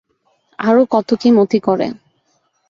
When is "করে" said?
1.59-1.87